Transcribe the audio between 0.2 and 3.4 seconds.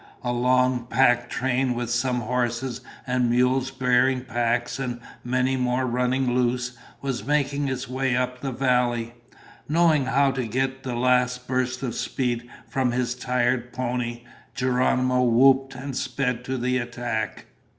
A long pack train, with some horses and